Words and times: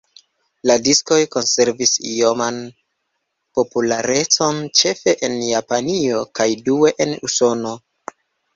La 0.69 0.75
diskoj 0.85 1.17
konservis 1.35 1.91
ioman 2.13 2.57
popularecon 3.59 4.65
ĉefe 4.81 5.15
en 5.29 5.39
Japanio 5.51 6.25
kaj 6.41 6.51
due 6.71 6.95
en 7.07 7.17
Usono. 7.31 7.79